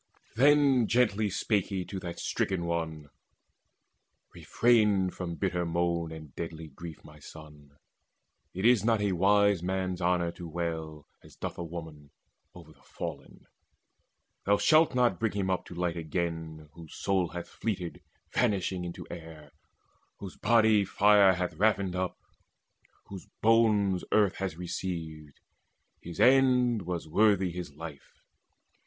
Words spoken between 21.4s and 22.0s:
ravined